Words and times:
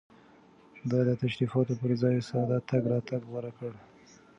ده 0.89 0.99
د 1.07 1.09
تشريفاتو 1.23 1.73
پر 1.81 1.91
ځای 2.01 2.15
ساده 2.29 2.57
تګ 2.69 2.83
راتګ 2.91 3.21
غوره 3.29 3.51
کړ. 3.57 3.71